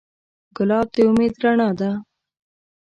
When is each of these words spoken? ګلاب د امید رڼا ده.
ګلاب 0.55 0.87
د 0.95 0.97
امید 1.07 1.33
رڼا 1.43 1.69
ده. 1.79 1.91